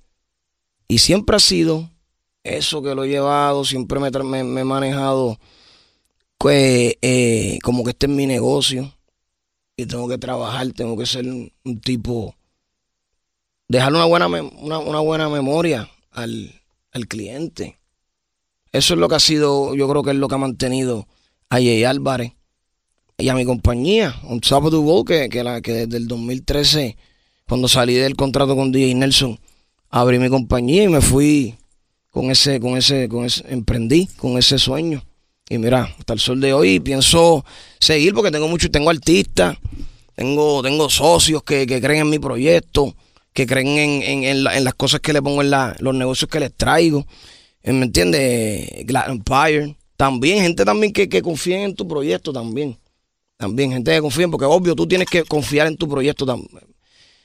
[0.88, 1.90] Y siempre ha sido
[2.44, 5.40] eso que lo he llevado, siempre me, me- me he manejado
[6.44, 8.94] pues, eh, como que este es mi negocio.
[9.78, 12.36] Y tengo que trabajar, tengo que ser un, un tipo,
[13.70, 16.54] dejar una buena, una, una buena memoria al,
[16.92, 17.80] al cliente.
[18.74, 21.08] Eso es lo que ha sido, yo creo que es lo que ha mantenido
[21.48, 22.34] a Jay Álvarez
[23.18, 26.98] y a mi compañía, the World, que, que, la, que desde el 2013,
[27.48, 29.40] cuando salí del contrato con DJ Nelson,
[29.90, 31.56] abrí mi compañía y me fui
[32.10, 35.06] con ese, con ese, con ese, emprendí con ese sueño.
[35.50, 37.46] Y mira, hasta el sol de hoy pienso
[37.80, 39.58] seguir porque tengo mucho, tengo artistas
[40.16, 42.96] Tengo, tengo socios que, que creen en mi proyecto,
[43.34, 46.30] que creen en, en, en, la- las cosas que le pongo en la, los negocios
[46.30, 47.06] que les traigo.
[47.64, 48.86] Eh, ¿Me entiendes?
[48.86, 49.76] Glad Empire.
[49.98, 52.78] También, gente también que, que confíen en tu proyecto también.
[53.38, 56.64] También, gente que confíen, porque obvio, tú tienes que confiar en tu proyecto también.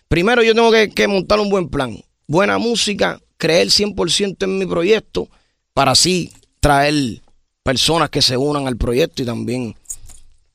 [0.09, 1.99] Primero yo tengo que, que montar un buen plan.
[2.27, 5.29] Buena música, creer 100% en mi proyecto,
[5.75, 7.21] para así traer
[7.69, 9.75] personas que se unan al proyecto y también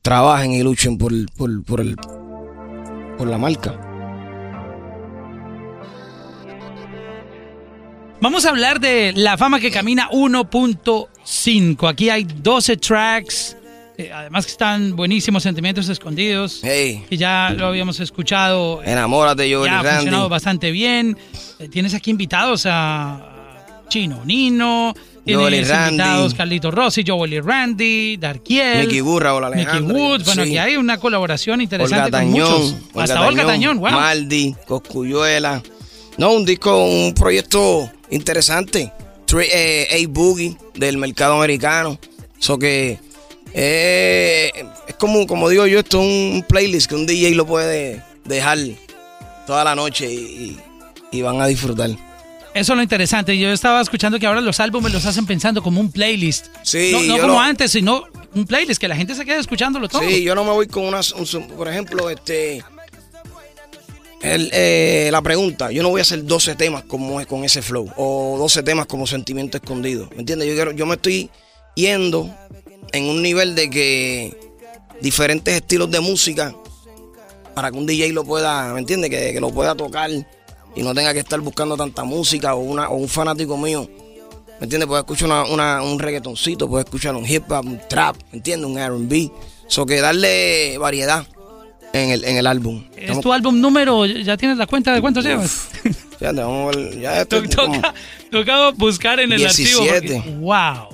[0.02, 1.96] trabajen y luchen por, el- por, por, el,
[3.18, 3.80] por la marca.
[8.22, 11.90] Vamos a hablar de La Fama que Camina 1.5.
[11.90, 13.58] Aquí hay 12 tracks.
[13.98, 16.62] eh, además que están buenísimos sentimientos escondidos.
[16.64, 18.82] Hey, Que ya lo habíamos escuchado.
[18.82, 21.18] eh, enamórate, yo, ya ha funcionado bastante bien.
[21.60, 24.94] Eh, tienes aquí invitados a Chino Nino.
[25.26, 25.92] Tienes Randy.
[25.94, 28.82] invitados Carlito Rossi, Joel y Randy, Darkiel.
[28.88, 29.96] Mickey Burra, hola Alejandra.
[29.96, 30.24] Wood.
[30.26, 30.50] Bueno, Sí.
[30.50, 32.72] aquí hay una colaboración interesante Olga con muchos.
[32.74, 33.92] Tañón, Hasta Olga Tañón, wow.
[33.92, 35.64] Maldi, Coscuyuela.
[36.18, 38.92] No, un disco, un proyecto interesante.
[39.26, 41.98] Tri- eh, A-Boogie del mercado americano.
[42.40, 43.00] Eso que
[43.54, 44.52] eh,
[44.88, 48.58] es como, como digo yo, esto es un playlist que un DJ lo puede dejar
[49.48, 50.58] toda la noche y-
[51.12, 51.92] y van a disfrutar.
[52.54, 53.38] Eso es lo interesante.
[53.38, 56.48] Yo estaba escuchando que ahora los álbumes los hacen pensando como un playlist.
[56.64, 58.04] Sí, no como antes, sino
[58.36, 60.02] un playlist que la gente se quede escuchándolo todo.
[60.02, 62.64] Sí, yo no me voy con una, un- por ejemplo, este,
[64.22, 67.92] el, eh, la pregunta, yo no voy a hacer 12 temas como con ese flow
[67.98, 70.48] o 12 temas como sentimiento escondido, ¿me entiendes?
[70.48, 71.30] Yo quiero, yo me estoy
[71.76, 72.34] yendo
[72.94, 74.38] en un nivel de que
[75.02, 76.56] diferentes estilos de música
[77.54, 79.10] para que un DJ lo pueda, ¿me entiendes?
[79.10, 80.10] Que, que lo pueda tocar
[80.76, 83.90] y no tenga que estar buscando tanta música o una o un fanático mío
[84.60, 84.88] ¿Me entiendes?
[84.88, 88.70] Puedes escuchar una, una- un reggaetoncito, puedes escuchar un hip hop, un trap, ¿me entiendes?
[88.70, 88.78] Un
[89.10, 89.30] RB.
[89.68, 91.26] So que darle variedad
[91.92, 92.86] en el, en el álbum.
[92.96, 94.06] ¿Es Estamos- tu álbum número?
[94.06, 95.68] ¿Ya tienes la cuenta de cuántos llevas?
[96.20, 97.94] Fíjate, vamos a ver, ya esto To- es como- toca,
[98.32, 99.82] toca buscar en el archivo.
[99.82, 100.16] 17.
[100.16, 100.88] porque- wow.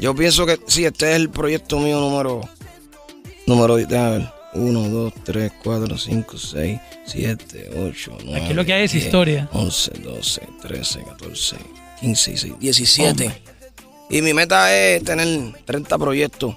[0.00, 2.40] Yo pienso que sí, este es el proyecto mío número.
[3.46, 4.32] Número, déjame ver.
[4.54, 8.44] 1, 2, 3, 4, 5, 6, 7, 8, 9.
[8.44, 9.48] Aquí lo que hay es historia.
[9.52, 11.56] 11, 12, 13, 14,
[12.00, 13.42] 15, 16, 17.
[14.10, 16.54] y mi meta es tener 30 proyectos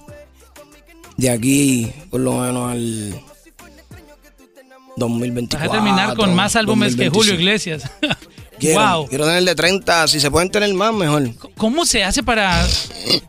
[1.17, 3.21] de aquí por lo menos al
[4.97, 5.69] 2024.
[5.69, 7.41] Vas a terminar con más álbumes que Julio 2025.
[7.41, 7.91] Iglesias.
[8.59, 9.07] Quiero, wow.
[9.07, 11.29] quiero tener de 30, si se pueden tener más, mejor.
[11.57, 12.65] ¿Cómo se hace para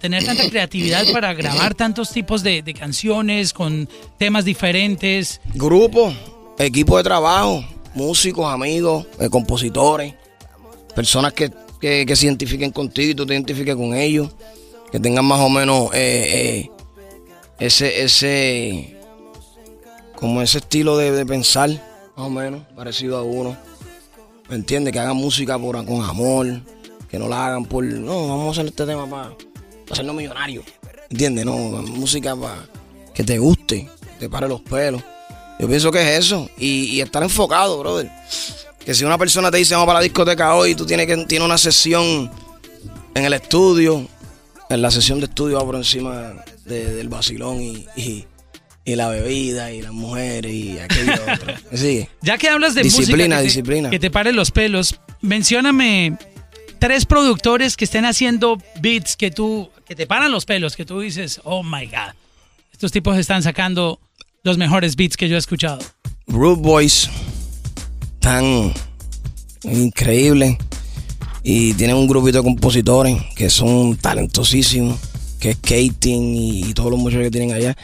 [0.01, 3.89] tener tanta creatividad para grabar tantos tipos de, de canciones con
[4.19, 5.41] temas diferentes?
[5.55, 6.13] Grupo,
[6.59, 7.65] equipo de trabajo,
[7.95, 10.15] músicos, amigos, eh, compositores,
[10.95, 14.31] personas que, que- que se identifiquen contigo y tú te identifiques con ellos,
[14.91, 16.71] que tengan más o menos eh, eh,
[17.59, 18.97] ese, ese,
[20.17, 21.69] como ese estilo de, de pensar,
[22.17, 23.57] más o menos, parecido a uno.
[24.49, 24.93] ¿Me entiendes?
[24.93, 26.47] Que hagan música por, con amor,
[27.11, 29.33] que no la hagan por, no, vamos a hacer este tema para
[29.91, 30.65] hacernos millonarios.
[31.11, 31.45] ¿Entiendes?
[31.45, 32.67] No, música para
[33.15, 35.03] que te guste, te pare los pelos.
[35.59, 36.49] Yo pienso que es eso.
[36.57, 38.11] Y, y estar enfocado, brother.
[38.85, 41.45] Que si una persona te dice vamos para la discoteca hoy, tú tienes que tiene
[41.45, 42.31] una sesión
[43.15, 44.07] en el estudio.
[44.71, 46.35] En la sesión de estudio va por encima
[46.65, 47.87] de- del vacilón y-
[48.89, 51.55] y la bebida y las mujeres y aquello otro.
[51.71, 52.09] ¿Me sigue?
[52.23, 53.91] Ya que hablas de Disciplina, música que te, disciplina.
[53.91, 56.17] que te pare los pelos, mencióname
[56.79, 61.01] tres productores que estén haciendo beats que tú que te paran los pelos, que tú
[61.01, 62.15] dices, "Oh my god.
[62.73, 64.01] Estos tipos están sacando
[64.43, 65.81] los mejores beats que yo he escuchado."
[66.27, 67.11] Root Boys
[68.21, 68.73] tan
[69.65, 70.57] increíbles
[71.43, 74.99] y tienen un grupito de compositores que son talentosísimos,
[75.41, 77.77] que es Kating y, y todos los muchachos que tienen allá.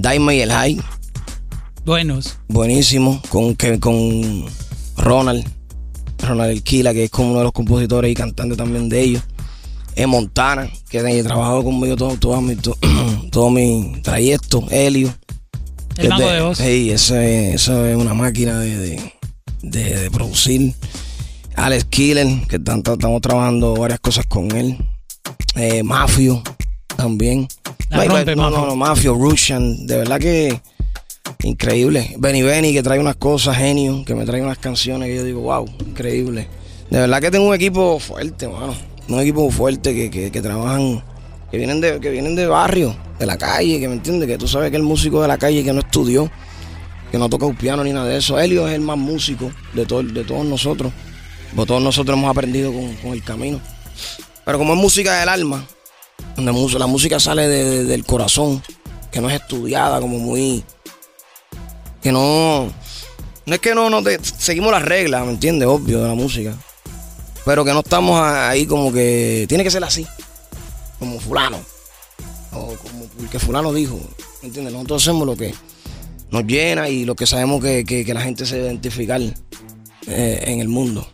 [0.00, 0.80] Daima y el High,
[1.84, 2.38] Buenos.
[2.48, 4.44] buenísimo, con, con
[4.96, 5.44] Ronald,
[6.18, 9.22] Ronald El Kila, que es como uno de los compositores y cantantes también de ellos.
[9.96, 12.76] Es Montana, que ha trabajado conmigo todo, todo, mi, todo,
[13.32, 15.12] todo mi trayecto, Helio.
[15.96, 16.60] El mago es de voz.
[16.60, 19.12] Eso es, eso es una máquina de, de,
[19.62, 20.74] de- de producir.
[21.56, 24.78] Alex Killer, que estamos trabajando varias cosas con él.
[25.56, 26.40] Eh, Mafio,
[26.98, 27.46] también.
[27.90, 30.60] La rompe, no, no, no, Mafio, Russian, de verdad que
[31.44, 32.16] increíble.
[32.18, 35.40] Benny Benny, que trae unas cosas, genio, que me trae unas canciones que yo digo,
[35.42, 36.48] wow, increíble.
[36.90, 38.74] De verdad que tengo un equipo fuerte, mano.
[39.08, 41.02] Un equipo fuerte que, que, que trabajan,
[41.50, 44.48] que vienen de, que vienen de barrio, de la calle, que me entiendes, que tú
[44.48, 46.28] sabes que el músico de la calle que no estudió,
[47.12, 48.40] que no toca un piano ni nada de eso.
[48.40, 50.92] Helio es el más músico de, todo, de todos nosotros.
[51.54, 53.60] Porque todos nosotros hemos aprendido con, con el camino.
[54.44, 55.64] Pero como es música del alma,
[56.44, 58.62] la música sale de- de- del corazón,
[59.10, 60.64] que no es estudiada como muy
[62.02, 62.72] Que no.
[63.46, 65.66] No es que no, no seguimos las reglas, ¿me entiendes?
[65.68, 66.54] Obvio, de la música.
[67.44, 69.46] Pero que no estamos ahí como que.
[69.48, 70.06] Tiene que ser así.
[71.00, 71.58] Como fulano.
[72.52, 73.98] O como porque fulano dijo.
[74.42, 74.72] ¿Me entiendes?
[74.74, 75.52] Nosotros hacemos lo que
[76.30, 80.42] nos llena y lo que sabemos que, que- que la gente se debe identificar eh,
[80.46, 81.06] en el mundo.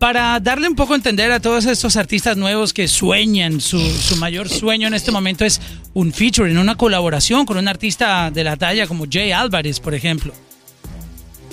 [0.00, 4.16] Para darle un poco a entender a todos estos artistas nuevos que sueñan, su, su
[4.16, 5.60] mayor sueño en este momento es
[5.92, 10.32] un featuring, una colaboración con un artista de la talla como Jay Álvarez, por ejemplo.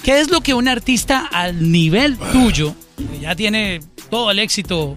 [0.02, 2.74] ¿Qué es lo que un artista al nivel tuyo,
[3.12, 4.96] que ya tiene todo el éxito,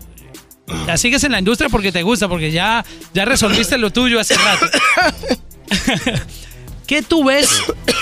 [0.86, 4.36] ya sigues en la industria porque te gusta, porque ya, ya resolviste lo tuyo hace
[4.36, 4.66] rato?
[6.90, 7.48] ¿Qué tú ves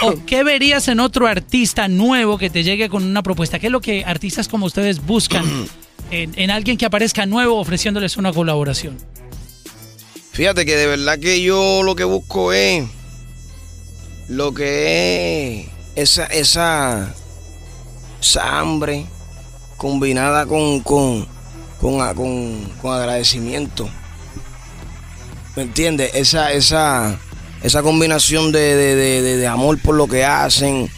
[0.01, 3.59] o qué verías en otro artista nuevo que te llegue con una propuesta?
[3.59, 5.44] ¿Qué es lo que artistas como ustedes buscan
[6.11, 8.96] en, en alguien que aparezca nuevo ofreciéndoles una colaboración?
[10.33, 12.87] Fíjate que de verdad que yo lo que busco es
[14.27, 17.14] lo que es esa, esa,
[18.22, 19.05] esa hambre
[19.77, 21.29] combinada con, con,
[21.79, 23.87] con- con agradecimiento.
[25.57, 26.14] ¿Me entiendes?
[26.14, 27.20] Esa, esa,
[27.62, 30.90] esa combinación de, de- de- amor por lo que hacen,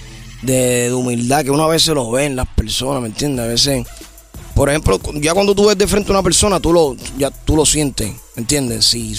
[0.42, 3.44] de, humildad, que uno a veces lo ve en las personas, ¿me entiendes?
[3.44, 3.86] A veces,
[4.54, 7.56] por ejemplo, ya cuando tú ves de frente a una persona, tú lo, ya tú
[7.56, 8.84] lo sientes, ¿me entiendes?
[8.86, 9.16] Si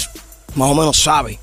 [0.55, 1.39] más o menos sabe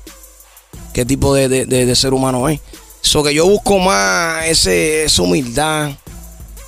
[0.93, 2.59] qué tipo de, ser humano es.
[3.01, 5.91] So que yo busco más ese, esa humildad,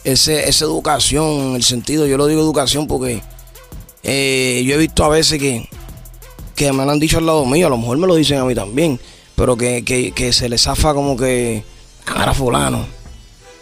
[0.04, 3.22] ese, esa educación, en el sentido, yo lo digo educación porque
[4.04, 5.67] eh, yo he visto a veces que,
[6.56, 8.46] que me lo han dicho al lado mío, a lo mejor me lo dicen a
[8.46, 9.00] mí también,
[9.41, 11.63] pero que, que- se les zafa como que
[12.06, 12.86] a fulano.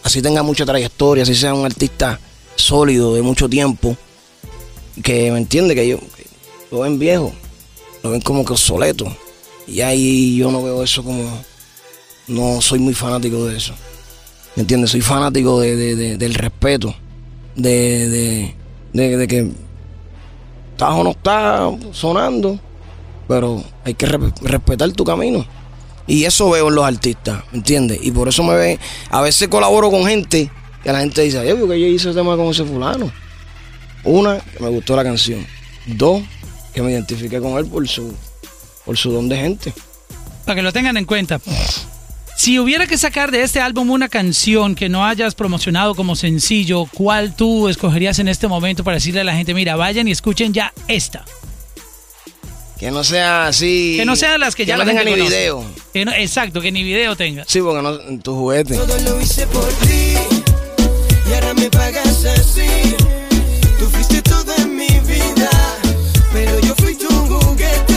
[0.03, 2.19] Así tenga mucha trayectoria, así sea un artista
[2.57, 3.95] sólido de mucho tiempo,
[5.01, 5.99] que me entiende que yo
[6.69, 7.31] lo ven viejo,
[8.03, 9.05] lo ven como que obsoleto.
[9.67, 11.23] Y ahí yo no veo eso como,
[12.27, 13.73] no soy muy fanático de eso.
[14.57, 14.91] ¿Me entiendes?
[14.91, 16.93] Soy fanático de, de- de- del respeto,
[17.55, 18.53] de,
[19.29, 19.49] que
[20.71, 22.59] estás o no estás sonando,
[23.29, 25.45] pero hay que re- respetar tu camino.
[26.09, 27.99] Y eso veo en los artistas, ¿me entiendes?
[28.01, 28.79] Y por eso me ve,
[29.11, 30.49] a veces colaboro con gente
[30.83, 33.11] que la gente dice, yo que yo hice ese tema con ese fulano.
[34.03, 35.45] Una, que me gustó la canción.
[35.85, 36.23] Dos,
[36.73, 38.11] que me identifiqué con él por su,
[38.85, 39.71] por su don de gente.
[40.45, 41.39] Para que lo tengan en cuenta.
[42.35, 46.87] Si hubiera que sacar de este álbum una canción que no hayas promocionado como sencillo,
[46.91, 50.53] ¿cuál tú escogerías en este momento para decirle a la gente, mira, vayan y escuchen
[50.53, 51.23] ya esta?
[52.79, 53.95] Que no sea así.
[53.97, 55.37] Que no sean las que, ya no la tenga gente ni conoce.
[55.37, 55.65] video.
[55.93, 57.43] Que no- exacto, que ni video tenga.
[57.45, 58.75] Sí, porque no tu juguete.
[58.75, 60.13] Todo lo hice por ti
[61.29, 62.95] y ahora me pagas así.
[63.77, 65.49] Tú fuiste todo en mi vida,
[66.31, 67.93] pero yo fui tu juguete.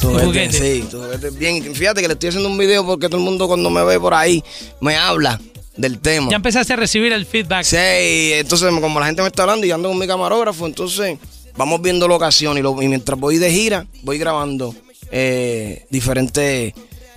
[0.00, 0.52] Tu juguete, juguete.
[0.58, 1.30] sí, tu juguete.
[1.30, 3.98] Bien, fíjate que le estoy haciendo un video porque todo el mundo cuando me ve
[3.98, 4.44] por ahí
[4.80, 5.40] me habla
[5.76, 6.30] del tema.
[6.30, 7.64] Ya empezaste a recibir el feedback.
[7.64, 11.18] Sí, entonces como la gente me está hablando y yo ando con mi camarógrafo, entonces
[11.58, 14.74] vamos viendo locación y, lo- y mientras voy de gira, voy grabando
[15.10, 16.72] eh, diferentes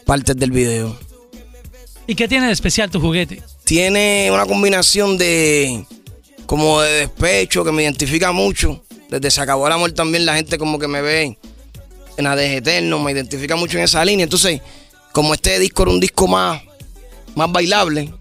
[0.05, 0.97] partes del video.
[2.07, 3.41] ¿Y qué tiene de especial tu juguete?
[3.63, 5.85] Tiene una combinación de
[6.45, 8.83] como de despecho que me identifica mucho.
[9.09, 11.37] Desde Se acabó el amor también la gente como que me ve
[12.17, 14.23] en la de Eterno, me identifica mucho en esa línea.
[14.25, 14.59] Entonces,
[15.13, 16.61] como este disco era un disco más,
[17.35, 18.11] más bailable,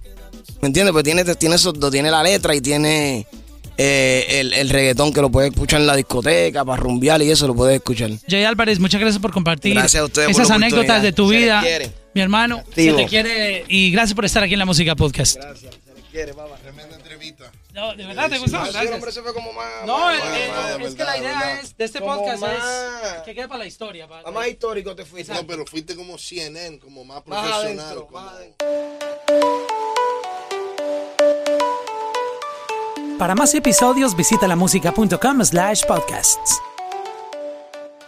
[0.61, 0.93] ¿me entiendes?
[0.93, 3.27] Pues tiene, tiene esos dos, tiene la letra y tiene
[3.83, 7.47] eh, el, el reggaetón que lo puedes escuchar en la discoteca, para rumbear y eso
[7.47, 8.11] lo puedes escuchar.
[8.29, 11.37] Jay Álvarez, muchas gracias por compartir Gracias a ustedes por esas anécdotas de tu Se
[11.37, 11.65] vida.
[12.13, 12.99] Mi hermano, Activo.
[12.99, 15.37] se te quiere y gracias por estar aquí en la Música Podcast.
[15.37, 16.57] Gracias, se les quiere, papá.
[16.57, 17.51] Tremenda entrevista.
[17.73, 18.59] No, ¿De verdad te gustó?
[18.63, 18.95] Sí, el Gracias.
[18.95, 19.67] hombre se fue como más...
[19.87, 21.61] No, más- más- más- es que la idea verdad.
[21.63, 22.53] es de este Como podcast más-
[23.17, 24.09] es que quede para la historia.
[24.09, 25.33] para- más histórico te fuiste.
[25.33, 27.79] No, pero fuiste como CNN, como más Más profesional.
[27.87, 28.67] adentro, como- más adentro.
[33.21, 36.59] Para más episodios visita lamusica.com slash podcasts.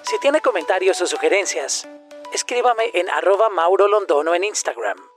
[0.00, 1.86] Si tiene comentarios o sugerencias,
[2.32, 5.11] escríbame en arroba Mauro Londono en Instagram.